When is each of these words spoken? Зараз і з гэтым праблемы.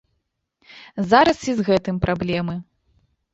Зараз 1.11 1.39
і 1.53 1.55
з 1.59 1.67
гэтым 1.69 2.01
праблемы. 2.07 2.57